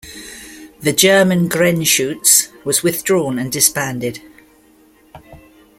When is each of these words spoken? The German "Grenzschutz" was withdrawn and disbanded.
The 0.79 0.93
German 0.93 1.47
"Grenzschutz" 1.47 2.49
was 2.65 2.81
withdrawn 2.81 3.37
and 3.37 3.51
disbanded. 3.51 4.19